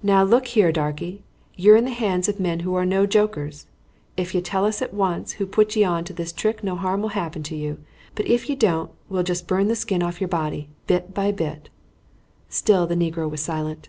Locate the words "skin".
9.74-10.04